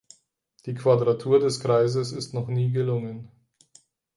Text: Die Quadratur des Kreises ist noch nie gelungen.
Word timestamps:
Die 0.65 0.73
Quadratur 0.73 1.39
des 1.39 1.59
Kreises 1.59 2.11
ist 2.11 2.33
noch 2.33 2.47
nie 2.47 2.71
gelungen. 2.71 3.29